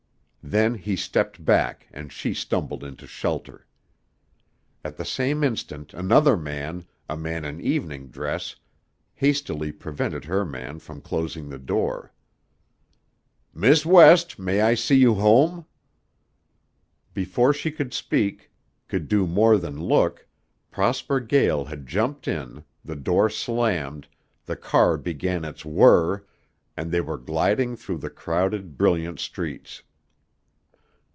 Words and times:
Then 0.43 0.73
he 0.73 0.95
stepped 0.97 1.45
back 1.45 1.87
and 1.93 2.11
she 2.11 2.33
stumbled 2.33 2.83
into 2.83 3.05
shelter. 3.07 3.67
At 4.83 4.97
the 4.97 5.05
same 5.05 5.43
instant 5.43 5.93
another 5.93 6.35
man 6.35 6.85
a 7.07 7.15
man 7.15 7.45
in 7.45 7.61
evening 7.61 8.07
dress 8.07 8.55
hastily 9.13 9.71
prevented 9.71 10.25
her 10.25 10.43
man 10.43 10.79
from 10.79 10.99
closing 10.99 11.47
the 11.47 11.59
door. 11.59 12.11
"Miss 13.53 13.85
West, 13.85 14.39
may 14.39 14.59
I 14.61 14.73
see 14.73 14.95
you 14.95 15.13
home?" 15.13 15.67
Before 17.13 17.53
she 17.53 17.71
could 17.71 17.93
speak, 17.93 18.51
could 18.89 19.07
do 19.07 19.27
more 19.27 19.57
than 19.57 19.79
look, 19.79 20.27
Prosper 20.69 21.19
Gael 21.19 21.65
had 21.65 21.87
jumped 21.87 22.27
in, 22.27 22.65
the 22.83 22.95
door 22.95 23.29
slammed, 23.29 24.07
the 24.47 24.57
car 24.57 24.97
began 24.97 25.45
its 25.45 25.63
whirr, 25.63 26.25
and 26.75 26.91
they 26.91 26.99
were 26.99 27.19
gliding 27.19 27.77
through 27.77 27.99
the 27.99 28.09
crowded, 28.09 28.75
brilliant 28.77 29.19
streets. 29.19 29.83